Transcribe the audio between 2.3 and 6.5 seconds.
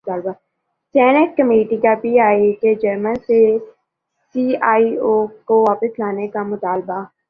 اے کے German C E O کو واپس لانے کا